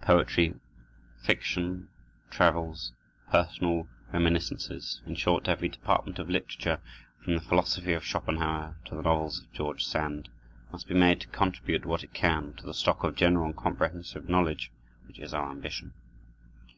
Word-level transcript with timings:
Poetry, 0.00 0.54
fiction, 1.22 1.88
travels, 2.30 2.92
personal 3.30 3.86
reminiscences, 4.10 5.02
in 5.04 5.14
short 5.16 5.48
every 5.48 5.68
department 5.68 6.18
of 6.18 6.30
literature, 6.30 6.80
from 7.22 7.34
the 7.34 7.42
philosophy 7.42 7.92
of 7.92 8.02
Schopenhauer 8.02 8.78
to 8.86 8.94
the 8.94 9.02
novels 9.02 9.40
of 9.40 9.52
George 9.52 9.84
Sand, 9.84 10.30
must 10.72 10.88
be 10.88 10.94
made 10.94 11.20
to 11.20 11.28
contribute 11.28 11.84
what 11.84 12.02
it 12.02 12.14
can 12.14 12.54
to 12.54 12.64
the 12.64 12.72
stock 12.72 13.04
of 13.04 13.16
general 13.16 13.44
and 13.44 13.54
comprehensive 13.56 14.30
knowledge, 14.30 14.70
which 15.08 15.18
is 15.18 15.34
our 15.34 15.50
ambition. 15.50 15.92